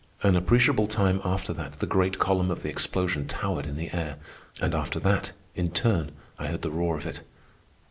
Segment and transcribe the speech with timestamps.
[0.23, 4.15] An appreciable time after that the great column of the explosion towered in the air,
[4.59, 7.21] and after that, in turn, I heard the roar of it.